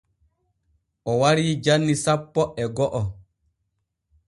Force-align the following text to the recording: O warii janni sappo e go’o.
O 1.11 1.15
warii 1.21 1.51
janni 1.67 1.95
sappo 2.03 2.41
e 2.65 2.65
go’o. 2.79 3.03